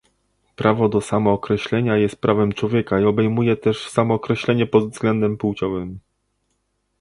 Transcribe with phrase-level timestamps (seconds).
[0.55, 5.99] Prawo do samookreślenia jest prawem człowieka i obejmuje też samookreślenie pod względem płciowym